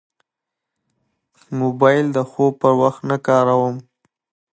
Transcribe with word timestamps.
موبایل 1.59 2.05
د 2.15 2.19
خوب 2.29 2.53
پر 2.61 2.73
وخت 2.81 3.01
نه 3.11 3.17
کاروم. 3.27 3.75